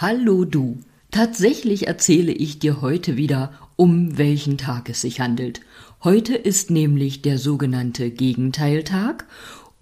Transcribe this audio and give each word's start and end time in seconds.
Hallo 0.00 0.44
du. 0.44 0.78
Tatsächlich 1.10 1.88
erzähle 1.88 2.30
ich 2.30 2.60
dir 2.60 2.82
heute 2.82 3.16
wieder, 3.16 3.52
um 3.74 4.16
welchen 4.16 4.56
Tag 4.56 4.88
es 4.88 5.00
sich 5.00 5.18
handelt. 5.18 5.60
Heute 6.04 6.36
ist 6.36 6.70
nämlich 6.70 7.20
der 7.20 7.36
sogenannte 7.36 8.12
Gegenteiltag 8.12 9.26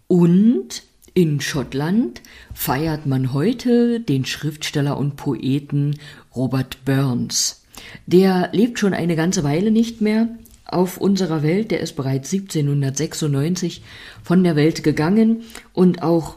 und 0.07 0.85
in 1.13 1.43
Schottland 1.43 2.23
feiert 2.55 3.05
man 3.05 3.35
heute 3.35 4.01
den 4.01 4.25
Schriftsteller 4.25 4.97
und 4.97 5.17
Poeten 5.17 5.99
Robert 6.35 6.83
Burns. 6.87 7.67
Der 8.07 8.49
lebt 8.53 8.79
schon 8.79 8.95
eine 8.95 9.17
ganze 9.17 9.45
Weile 9.45 9.71
nicht 9.71 10.01
mehr 10.01 10.29
auf 10.65 10.97
unserer 10.97 11.43
Welt, 11.43 11.71
der 11.71 11.81
ist 11.81 11.95
bereits 11.95 12.33
1796 12.33 13.83
von 14.23 14.43
der 14.43 14.57
Welt 14.57 14.83
gegangen 14.83 15.43
und 15.75 16.03
auch 16.03 16.37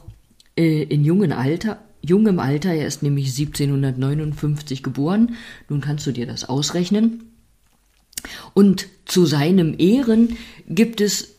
äh, 0.58 0.84
in 0.84 1.06
jungen 1.06 1.32
Alter, 1.32 1.80
jungem 2.02 2.40
Alter, 2.40 2.74
er 2.74 2.88
ist 2.88 3.04
nämlich 3.04 3.28
1759 3.38 4.84
geboren, 4.84 5.36
nun 5.68 5.82
kannst 5.82 6.08
du 6.08 6.12
dir 6.12 6.26
das 6.26 6.46
ausrechnen. 6.48 7.24
Und 8.54 8.88
zu 9.06 9.26
seinem 9.26 9.76
Ehren 9.78 10.38
gibt 10.68 11.02
es 11.02 11.36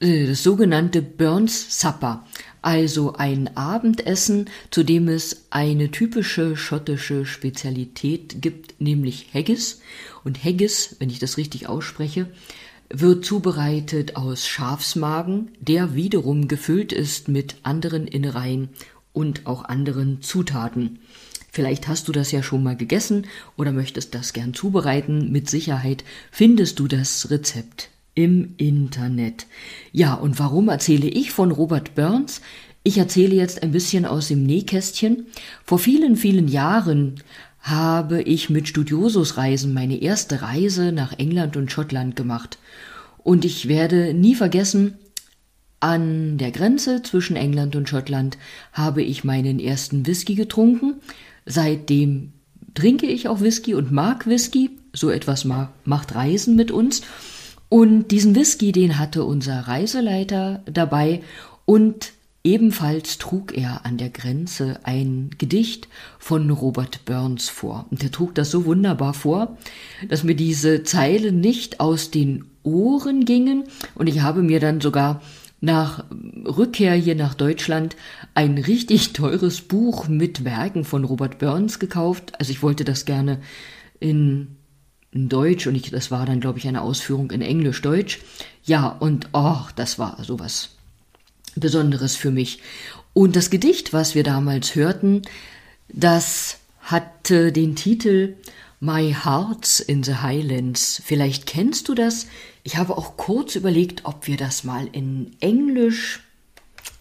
äh, 0.00 0.26
das 0.26 0.42
sogenannte 0.42 1.02
Burns 1.02 1.80
Supper, 1.80 2.24
also 2.62 3.14
ein 3.14 3.56
Abendessen, 3.56 4.48
zu 4.70 4.82
dem 4.84 5.08
es 5.08 5.46
eine 5.50 5.90
typische 5.90 6.56
schottische 6.56 7.26
Spezialität 7.26 8.40
gibt, 8.40 8.80
nämlich 8.80 9.28
Haggis. 9.34 9.80
Und 10.24 10.42
Haggis, 10.42 10.96
wenn 10.98 11.10
ich 11.10 11.18
das 11.18 11.36
richtig 11.36 11.68
ausspreche, 11.68 12.28
wird 12.88 13.24
zubereitet 13.24 14.16
aus 14.16 14.46
Schafsmagen, 14.46 15.50
der 15.60 15.94
wiederum 15.94 16.48
gefüllt 16.48 16.92
ist 16.92 17.28
mit 17.28 17.56
anderen 17.62 18.06
Innereien 18.06 18.70
und 19.14 19.46
auch 19.46 19.64
anderen 19.64 20.20
Zutaten. 20.20 20.98
Vielleicht 21.50 21.88
hast 21.88 22.08
du 22.08 22.12
das 22.12 22.32
ja 22.32 22.42
schon 22.42 22.62
mal 22.62 22.76
gegessen 22.76 23.26
oder 23.56 23.72
möchtest 23.72 24.14
das 24.14 24.32
gern 24.32 24.52
zubereiten. 24.52 25.30
Mit 25.32 25.48
Sicherheit 25.48 26.04
findest 26.30 26.80
du 26.80 26.88
das 26.88 27.30
Rezept 27.30 27.90
im 28.14 28.54
Internet. 28.56 29.46
Ja, 29.92 30.14
und 30.14 30.38
warum 30.38 30.68
erzähle 30.68 31.08
ich 31.08 31.30
von 31.30 31.52
Robert 31.52 31.94
Burns? 31.94 32.42
Ich 32.82 32.98
erzähle 32.98 33.36
jetzt 33.36 33.62
ein 33.62 33.70
bisschen 33.70 34.04
aus 34.04 34.28
dem 34.28 34.44
Nähkästchen. 34.44 35.26
Vor 35.64 35.78
vielen, 35.78 36.16
vielen 36.16 36.48
Jahren 36.48 37.22
habe 37.60 38.20
ich 38.22 38.50
mit 38.50 38.68
Studiosusreisen 38.68 39.72
meine 39.72 40.02
erste 40.02 40.42
Reise 40.42 40.92
nach 40.92 41.18
England 41.18 41.56
und 41.56 41.72
Schottland 41.72 42.14
gemacht. 42.16 42.58
Und 43.18 43.44
ich 43.44 43.68
werde 43.68 44.12
nie 44.12 44.34
vergessen, 44.34 44.98
an 45.84 46.38
der 46.38 46.50
Grenze 46.50 47.02
zwischen 47.02 47.36
England 47.36 47.76
und 47.76 47.90
Schottland 47.90 48.38
habe 48.72 49.02
ich 49.02 49.22
meinen 49.22 49.60
ersten 49.60 50.06
Whisky 50.06 50.34
getrunken. 50.34 50.94
Seitdem 51.44 52.32
trinke 52.72 53.04
ich 53.04 53.28
auch 53.28 53.42
Whisky 53.42 53.74
und 53.74 53.92
mag 53.92 54.26
Whisky. 54.26 54.70
So 54.94 55.10
etwas 55.10 55.44
macht 55.44 56.14
Reisen 56.14 56.56
mit 56.56 56.70
uns. 56.70 57.02
Und 57.68 58.12
diesen 58.12 58.34
Whisky, 58.34 58.72
den 58.72 58.98
hatte 58.98 59.24
unser 59.24 59.60
Reiseleiter 59.60 60.62
dabei 60.64 61.20
und 61.66 62.12
ebenfalls 62.44 63.18
trug 63.18 63.54
er 63.54 63.84
an 63.84 63.98
der 63.98 64.08
Grenze 64.08 64.80
ein 64.84 65.32
Gedicht 65.36 65.88
von 66.18 66.48
Robert 66.48 67.04
Burns 67.04 67.50
vor. 67.50 67.84
Und 67.90 68.02
er 68.02 68.10
trug 68.10 68.34
das 68.34 68.50
so 68.50 68.64
wunderbar 68.64 69.12
vor, 69.12 69.58
dass 70.08 70.24
mir 70.24 70.34
diese 70.34 70.82
Zeilen 70.82 71.40
nicht 71.40 71.80
aus 71.80 72.10
den 72.10 72.46
Ohren 72.62 73.26
gingen 73.26 73.64
und 73.94 74.06
ich 74.06 74.22
habe 74.22 74.42
mir 74.42 74.58
dann 74.58 74.80
sogar 74.80 75.20
nach 75.64 76.04
Rückkehr 76.10 76.94
hier 76.94 77.14
nach 77.14 77.34
Deutschland 77.34 77.96
ein 78.34 78.58
richtig 78.58 79.12
teures 79.12 79.60
Buch 79.60 80.08
mit 80.08 80.44
Werken 80.44 80.84
von 80.84 81.04
Robert 81.04 81.38
Burns 81.38 81.78
gekauft. 81.78 82.32
Also 82.38 82.52
ich 82.52 82.62
wollte 82.62 82.84
das 82.84 83.04
gerne 83.04 83.40
in 84.00 84.56
in 85.14 85.28
Deutsch 85.28 85.68
und 85.68 85.76
ich, 85.76 85.90
das 85.90 86.10
war 86.10 86.26
dann, 86.26 86.40
glaube 86.40 86.58
ich, 86.58 86.66
eine 86.66 86.82
Ausführung 86.82 87.30
in 87.30 87.40
Englisch-Deutsch. 87.40 88.18
Ja, 88.64 88.88
und 88.88 89.28
oh, 89.32 89.60
das 89.76 89.98
war 89.98 90.22
sowas 90.24 90.70
Besonderes 91.54 92.16
für 92.16 92.32
mich. 92.32 92.60
Und 93.12 93.36
das 93.36 93.48
Gedicht, 93.48 93.92
was 93.92 94.16
wir 94.16 94.24
damals 94.24 94.74
hörten, 94.74 95.22
das 95.88 96.58
hatte 96.84 97.50
den 97.50 97.76
Titel 97.76 98.36
My 98.78 99.14
Heart's 99.14 99.80
in 99.80 100.02
the 100.02 100.16
Highlands. 100.16 101.00
Vielleicht 101.04 101.46
kennst 101.46 101.88
du 101.88 101.94
das. 101.94 102.26
Ich 102.62 102.76
habe 102.76 102.96
auch 102.98 103.16
kurz 103.16 103.56
überlegt, 103.56 104.04
ob 104.04 104.26
wir 104.26 104.36
das 104.36 104.64
mal 104.64 104.86
in 104.92 105.34
Englisch 105.40 106.20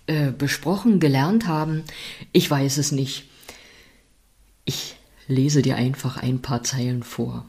äh, 0.07 0.31
besprochen, 0.31 1.01
gelernt 1.01 1.47
haben. 1.47 1.83
Ich 2.31 2.49
weiß 2.49 2.77
es 2.77 2.93
nicht. 2.93 3.25
Ich 4.63 4.95
lese 5.27 5.61
dir 5.61 5.75
einfach 5.75 6.17
ein 6.17 6.41
paar 6.41 6.63
Zeilen 6.63 7.03
vor. 7.03 7.45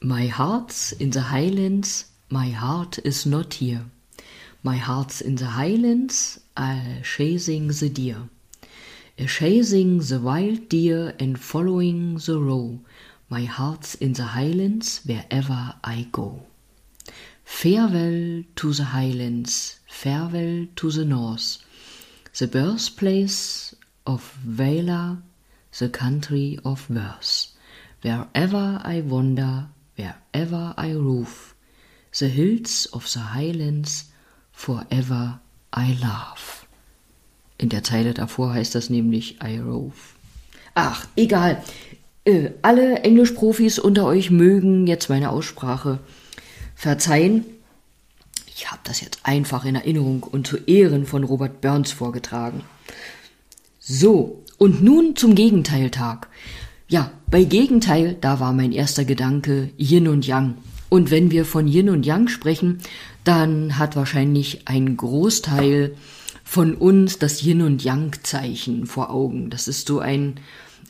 My 0.00 0.28
heart's 0.30 0.92
in 0.92 1.12
the 1.12 1.24
highlands, 1.30 2.10
my 2.30 2.54
heart 2.54 2.98
is 2.98 3.26
not 3.26 3.54
here. 3.54 3.84
My 4.62 4.78
heart's 4.78 5.20
in 5.20 5.36
the 5.36 5.54
highlands, 5.56 6.40
a 6.56 7.02
chasing 7.02 7.70
the 7.70 7.92
deer. 7.92 8.28
A 9.18 9.26
chasing 9.26 9.98
the 9.98 10.18
wild 10.18 10.70
deer 10.70 11.14
and 11.18 11.38
following 11.38 12.16
the 12.16 12.40
roe. 12.40 12.80
My 13.28 13.44
heart's 13.44 13.94
in 13.94 14.14
the 14.14 14.24
highlands 14.24 15.00
wherever 15.04 15.74
I 15.84 16.08
go. 16.10 16.44
Farewell 17.44 18.44
to 18.56 18.72
the 18.72 18.84
highlands, 18.84 19.78
farewell 19.86 20.66
to 20.76 20.90
the 20.90 21.04
north, 21.04 21.58
the 22.38 22.46
birthplace 22.46 23.74
of 24.06 24.32
Valor, 24.46 25.18
the 25.78 25.90
country 25.90 26.58
of 26.64 26.86
verse. 26.86 27.52
Wherever 28.00 28.80
I 28.82 29.02
wander, 29.02 29.68
wherever 29.94 30.72
I 30.78 30.94
rove, 30.94 31.54
the 32.18 32.28
hills 32.28 32.86
of 32.94 33.12
the 33.12 33.20
highlands 33.20 34.04
forever 34.52 35.40
I 35.72 35.98
love. 36.00 36.51
In 37.62 37.68
der 37.68 37.84
Zeile 37.84 38.12
davor 38.12 38.52
heißt 38.52 38.74
das 38.74 38.90
nämlich 38.90 39.36
I 39.40 39.58
rove. 39.58 39.92
Ach, 40.74 41.06
egal. 41.14 41.62
Äh, 42.24 42.50
alle 42.60 43.04
Englischprofis 43.04 43.78
unter 43.78 44.04
euch 44.04 44.32
mögen 44.32 44.88
jetzt 44.88 45.08
meine 45.08 45.30
Aussprache 45.30 46.00
verzeihen. 46.74 47.44
Ich 48.48 48.68
habe 48.72 48.80
das 48.82 49.00
jetzt 49.00 49.20
einfach 49.22 49.64
in 49.64 49.76
Erinnerung 49.76 50.24
und 50.24 50.48
zu 50.48 50.56
Ehren 50.56 51.06
von 51.06 51.22
Robert 51.22 51.60
Burns 51.60 51.92
vorgetragen. 51.92 52.62
So, 53.78 54.42
und 54.58 54.82
nun 54.82 55.14
zum 55.14 55.36
Gegenteiltag. 55.36 56.26
Ja, 56.88 57.12
bei 57.30 57.44
Gegenteil, 57.44 58.16
da 58.20 58.40
war 58.40 58.52
mein 58.52 58.72
erster 58.72 59.04
Gedanke 59.04 59.70
Yin 59.78 60.08
und 60.08 60.26
Yang. 60.26 60.56
Und 60.88 61.12
wenn 61.12 61.30
wir 61.30 61.44
von 61.44 61.68
Yin 61.68 61.90
und 61.90 62.04
Yang 62.04 62.26
sprechen, 62.26 62.80
dann 63.22 63.78
hat 63.78 63.94
wahrscheinlich 63.94 64.62
ein 64.66 64.96
Großteil 64.96 65.94
von 66.52 66.74
uns 66.74 67.18
das 67.18 67.42
Yin 67.42 67.62
und 67.62 67.82
Yang 67.82 68.24
Zeichen 68.24 68.84
vor 68.84 69.08
Augen. 69.08 69.48
Das 69.48 69.68
ist 69.68 69.88
so 69.88 70.00
ein 70.00 70.34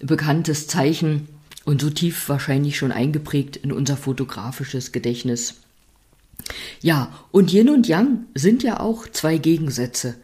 bekanntes 0.01 0.67
Zeichen 0.67 1.29
und 1.65 1.81
so 1.81 1.89
tief 1.89 2.29
wahrscheinlich 2.29 2.77
schon 2.77 2.91
eingeprägt 2.91 3.59
in 3.59 3.71
unser 3.71 3.97
fotografisches 3.97 4.91
Gedächtnis. 4.91 5.61
Ja, 6.81 7.17
und 7.31 7.53
Yin 7.53 7.69
und 7.69 7.87
Yang 7.87 8.25
sind 8.35 8.65
ja 8.65 8.81
auch 8.81 9.07
zwei 9.07 9.39
Gegensätze, 9.39 10.17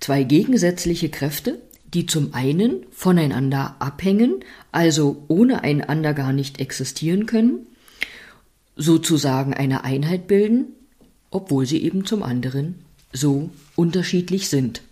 zwei 0.00 0.22
gegensätzliche 0.22 1.10
Kräfte, 1.10 1.60
die 1.92 2.06
zum 2.06 2.32
einen 2.32 2.86
voneinander 2.90 3.76
abhängen, 3.80 4.36
also 4.72 5.22
ohne 5.28 5.64
einander 5.64 6.14
gar 6.14 6.32
nicht 6.32 6.60
existieren 6.60 7.26
können, 7.26 7.66
sozusagen 8.74 9.52
eine 9.52 9.84
Einheit 9.84 10.26
bilden, 10.28 10.68
obwohl 11.30 11.66
sie 11.66 11.82
eben 11.82 12.06
zum 12.06 12.22
anderen 12.22 12.87
so 13.12 13.50
unterschiedlich 13.76 14.48
sind. 14.48 14.82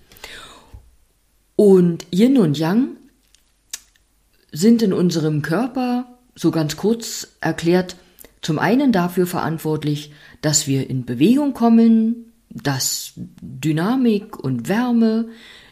Und 1.56 2.06
Yin 2.12 2.38
und 2.38 2.58
Yang 2.58 2.96
sind 4.52 4.82
in 4.82 4.92
unserem 4.92 5.42
Körper, 5.42 6.06
so 6.34 6.50
ganz 6.50 6.76
kurz 6.76 7.28
erklärt, 7.40 7.96
zum 8.42 8.58
einen 8.58 8.92
dafür 8.92 9.26
verantwortlich, 9.26 10.12
dass 10.42 10.66
wir 10.66 10.88
in 10.88 11.04
Bewegung 11.04 11.54
kommen, 11.54 12.32
dass 12.50 13.12
Dynamik 13.16 14.38
und 14.38 14.68
Wärme 14.68 15.28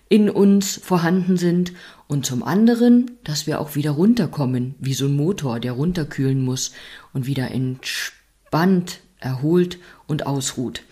in 0.08 0.28
uns 0.28 0.80
vorhanden 0.82 1.36
sind 1.36 1.72
und 2.08 2.26
zum 2.26 2.42
anderen, 2.42 3.12
dass 3.24 3.46
wir 3.46 3.60
auch 3.60 3.74
wieder 3.74 3.92
runterkommen, 3.92 4.74
wie 4.78 4.94
so 4.94 5.06
ein 5.06 5.16
Motor, 5.16 5.60
der 5.60 5.72
runterkühlen 5.72 6.42
muss 6.42 6.72
und 7.12 7.26
wieder 7.26 7.50
entspannt, 7.50 9.00
erholt 9.18 9.78
und 10.06 10.26
ausruht. 10.26 10.82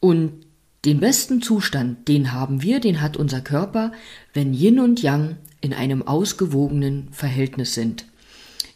Und 0.00 0.46
den 0.84 1.00
besten 1.00 1.42
Zustand, 1.42 2.08
den 2.08 2.32
haben 2.32 2.62
wir, 2.62 2.80
den 2.80 3.00
hat 3.00 3.16
unser 3.16 3.40
Körper, 3.40 3.92
wenn 4.32 4.54
Yin 4.54 4.80
und 4.80 5.02
Yang 5.02 5.36
in 5.60 5.74
einem 5.74 6.02
ausgewogenen 6.02 7.08
Verhältnis 7.12 7.74
sind. 7.74 8.06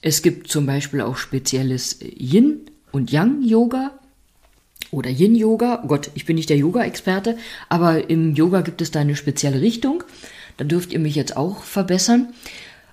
Es 0.02 0.20
gibt 0.20 0.48
zum 0.48 0.66
Beispiel 0.66 1.00
auch 1.00 1.16
spezielles 1.16 1.98
Yin 2.00 2.60
und 2.92 3.10
Yang 3.10 3.42
Yoga, 3.42 3.98
oder 4.94 5.10
Yin-Yoga. 5.10 5.82
Oh 5.84 5.88
Gott, 5.88 6.10
ich 6.14 6.24
bin 6.24 6.36
nicht 6.36 6.50
der 6.50 6.56
Yoga-Experte, 6.56 7.36
aber 7.68 8.08
im 8.08 8.34
Yoga 8.34 8.60
gibt 8.62 8.80
es 8.80 8.90
da 8.90 9.00
eine 9.00 9.16
spezielle 9.16 9.60
Richtung. 9.60 10.04
Da 10.56 10.64
dürft 10.64 10.92
ihr 10.92 11.00
mich 11.00 11.14
jetzt 11.14 11.36
auch 11.36 11.64
verbessern. 11.64 12.32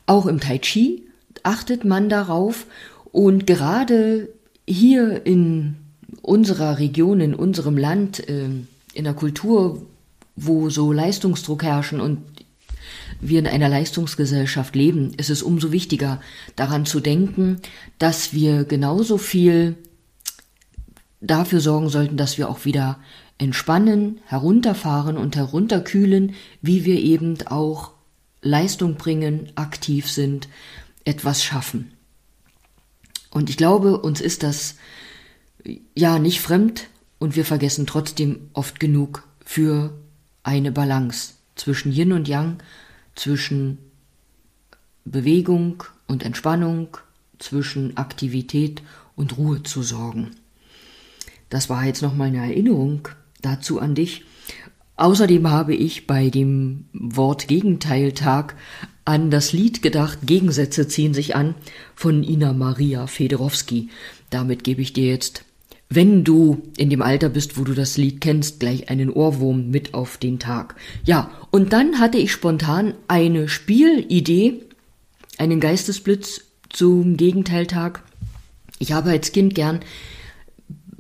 Auch 0.08 0.26
im 0.26 0.40
Tai 0.40 0.58
Chi 0.58 1.04
achtet 1.44 1.86
man 1.86 2.10
darauf 2.10 2.66
und 3.12 3.48
gerade 3.48 4.30
hier 4.68 5.26
in 5.26 5.76
unserer 6.22 6.80
Region, 6.80 7.20
in 7.20 7.34
unserem 7.34 7.78
Land, 7.78 8.24
ähm, 8.28 8.68
in 8.94 9.04
der 9.04 9.14
Kultur, 9.14 9.86
wo 10.36 10.70
so 10.70 10.92
Leistungsdruck 10.92 11.64
herrschen 11.64 12.02
und 12.02 12.20
wir 13.20 13.40
in 13.40 13.48
einer 13.48 13.70
Leistungsgesellschaft 13.70 14.76
leben, 14.76 15.14
ist 15.16 15.30
es 15.30 15.44
umso 15.44 15.72
wichtiger, 15.72 16.22
daran 16.56 16.86
zu 16.86 17.00
denken, 17.00 17.62
dass 18.00 18.34
wir 18.34 18.64
genauso 18.64 19.18
viel 19.18 19.78
dafür 21.22 21.60
sorgen 21.60 21.90
sollten, 21.90 22.18
dass 22.18 22.38
wir 22.38 22.50
auch 22.50 22.66
wieder 22.66 23.00
entspannen, 23.38 24.20
herunterfahren 24.26 25.18
und 25.18 25.36
herunterkühlen, 25.36 26.34
wie 26.62 26.86
wir 26.86 27.00
eben 27.00 27.38
auch 27.48 27.92
Leistung 28.42 28.96
bringen, 28.96 29.52
aktiv 29.56 30.10
sind, 30.10 30.48
etwas 31.06 31.44
schaffen. 31.44 31.92
Und 33.30 33.50
ich 33.50 33.58
glaube, 33.58 34.00
uns 34.00 34.20
ist 34.20 34.44
das 34.44 34.76
ja 35.96 36.20
nicht 36.20 36.42
fremd 36.42 36.88
und 37.22 37.36
wir 37.36 37.46
vergessen 37.46 37.86
trotzdem 37.86 38.50
oft 38.54 38.80
genug 38.80 39.28
für 39.46 39.94
eine 40.42 40.72
Balance 40.72 41.36
zwischen 41.56 41.92
Yin 41.92 42.14
und 42.14 42.28
Yang, 42.28 42.58
zwischen 43.14 43.78
Bewegung 45.06 45.84
und 46.08 46.24
Entspannung, 46.24 46.98
zwischen 47.38 47.96
Aktivität 47.96 48.82
und 49.16 49.38
Ruhe 49.38 49.62
zu 49.62 49.84
sorgen. 49.84 50.32
Das 51.52 51.70
war 51.70 51.86
jetzt 51.86 52.02
nochmal 52.02 52.30
eine 52.30 52.40
Erinnerung 52.40 53.08
dazu 53.44 53.80
an 53.80 53.94
dich. 53.94 54.26
Außerdem 54.96 55.48
habe 55.48 55.76
ich 55.76 56.08
bei 56.08 56.32
dem 56.32 56.86
Wort 56.92 57.48
Gegenteiltag 57.48 58.56
an 59.06 59.30
das 59.30 59.54
Lied 59.54 59.84
gedacht, 59.84 60.18
Gegensätze 60.26 60.88
ziehen 60.88 61.14
sich 61.14 61.36
an, 61.36 61.54
von 61.94 62.24
Ina 62.24 62.54
Maria 62.54 63.06
Federowski. 63.06 63.90
Damit 64.32 64.64
gebe 64.64 64.82
ich 64.82 64.94
dir 64.94 65.06
jetzt, 65.06 65.46
wenn 65.94 66.24
du 66.24 66.64
in 66.78 66.90
dem 66.90 67.02
Alter 67.02 67.28
bist, 67.28 67.60
wo 67.60 67.66
du 67.66 67.74
das 67.74 67.98
Lied 67.98 68.22
kennst, 68.22 68.62
gleich 68.62 68.90
einen 68.90 69.10
Ohrwurm 69.10 69.70
mit 69.70 69.94
auf 69.94 70.18
den 70.18 70.40
Tag. 70.40 70.76
Ja, 71.04 71.30
und 71.52 71.74
dann 71.74 72.00
hatte 72.00 72.18
ich 72.18 72.32
spontan 72.32 72.94
eine 73.10 73.50
Spielidee, 73.50 74.62
einen 75.38 75.60
Geistesblitz 75.60 76.46
zum 76.70 77.18
Gegenteiltag. 77.18 78.04
Ich 78.80 78.94
habe 78.94 79.10
als 79.10 79.34
Kind 79.34 79.54
gern 79.54 79.82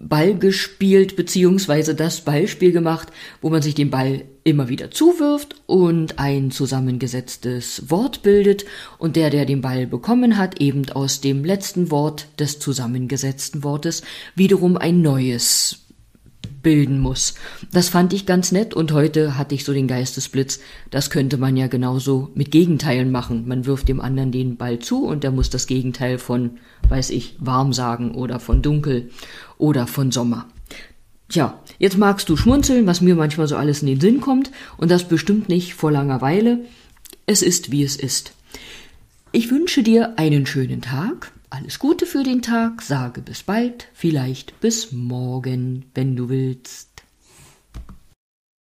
Ball 0.01 0.35
gespielt, 0.35 1.15
beziehungsweise 1.15 1.93
das 1.95 2.21
Ballspiel 2.21 2.71
gemacht, 2.71 3.09
wo 3.41 3.49
man 3.49 3.61
sich 3.61 3.75
den 3.75 3.91
Ball 3.91 4.23
immer 4.43 4.67
wieder 4.67 4.89
zuwirft 4.89 5.55
und 5.67 6.17
ein 6.17 6.49
zusammengesetztes 6.49 7.89
Wort 7.89 8.23
bildet. 8.23 8.65
Und 8.97 9.15
der, 9.15 9.29
der 9.29 9.45
den 9.45 9.61
Ball 9.61 9.85
bekommen 9.85 10.37
hat, 10.37 10.59
eben 10.59 10.89
aus 10.89 11.21
dem 11.21 11.45
letzten 11.45 11.91
Wort 11.91 12.27
des 12.39 12.57
zusammengesetzten 12.59 13.63
Wortes 13.63 14.01
wiederum 14.35 14.77
ein 14.77 15.01
neues 15.01 15.85
bilden 16.61 16.99
muss. 16.99 17.35
Das 17.71 17.89
fand 17.89 18.13
ich 18.13 18.25
ganz 18.25 18.51
nett 18.51 18.73
und 18.73 18.91
heute 18.91 19.37
hatte 19.37 19.55
ich 19.55 19.63
so 19.63 19.73
den 19.73 19.87
Geistesblitz, 19.87 20.59
das 20.89 21.09
könnte 21.09 21.37
man 21.37 21.57
ja 21.57 21.67
genauso 21.67 22.29
mit 22.35 22.51
Gegenteilen 22.51 23.11
machen. 23.11 23.47
Man 23.47 23.65
wirft 23.65 23.87
dem 23.87 24.01
anderen 24.01 24.31
den 24.31 24.57
Ball 24.57 24.79
zu 24.79 25.05
und 25.05 25.23
der 25.23 25.31
muss 25.31 25.49
das 25.49 25.67
Gegenteil 25.67 26.17
von, 26.17 26.59
weiß 26.89 27.09
ich, 27.11 27.35
warm 27.39 27.73
sagen 27.73 28.15
oder 28.15 28.39
von 28.39 28.61
dunkel 28.61 29.09
oder 29.57 29.87
von 29.87 30.11
Sommer. 30.11 30.47
Tja, 31.29 31.61
jetzt 31.79 31.97
magst 31.97 32.27
du 32.27 32.35
schmunzeln, 32.35 32.85
was 32.87 32.99
mir 32.99 33.15
manchmal 33.15 33.47
so 33.47 33.55
alles 33.55 33.81
in 33.81 33.87
den 33.87 34.01
Sinn 34.01 34.19
kommt 34.19 34.51
und 34.77 34.91
das 34.91 35.05
bestimmt 35.05 35.47
nicht 35.47 35.73
vor 35.75 35.91
langer 35.91 36.21
Weile. 36.21 36.65
Es 37.25 37.41
ist, 37.41 37.71
wie 37.71 37.83
es 37.83 37.95
ist. 37.95 38.33
Ich 39.31 39.49
wünsche 39.49 39.81
dir 39.81 40.19
einen 40.19 40.45
schönen 40.45 40.81
Tag 40.81 41.31
alles 41.51 41.79
Gute 41.79 42.05
für 42.05 42.23
den 42.23 42.41
Tag, 42.41 42.81
sage 42.81 43.21
bis 43.21 43.43
bald, 43.43 43.87
vielleicht 43.93 44.59
bis 44.61 44.91
morgen, 44.91 45.85
wenn 45.93 46.15
du 46.15 46.29
willst. 46.29 46.90